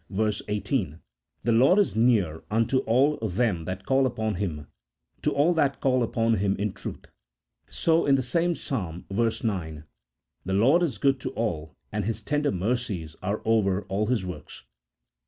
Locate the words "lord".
1.51-1.77, 10.55-10.81